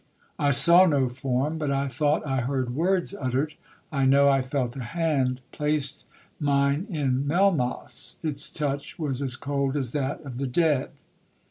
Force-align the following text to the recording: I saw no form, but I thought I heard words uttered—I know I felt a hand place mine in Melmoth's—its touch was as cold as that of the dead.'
I 0.39 0.49
saw 0.49 0.87
no 0.87 1.09
form, 1.09 1.59
but 1.59 1.69
I 1.69 1.87
thought 1.87 2.25
I 2.25 2.37
heard 2.41 2.73
words 2.73 3.13
uttered—I 3.13 4.05
know 4.07 4.29
I 4.29 4.41
felt 4.41 4.75
a 4.75 4.79
hand 4.81 5.41
place 5.51 6.05
mine 6.39 6.87
in 6.89 7.27
Melmoth's—its 7.27 8.49
touch 8.49 8.97
was 8.97 9.21
as 9.21 9.35
cold 9.35 9.77
as 9.77 9.91
that 9.91 10.19
of 10.21 10.39
the 10.39 10.47
dead.' 10.47 10.89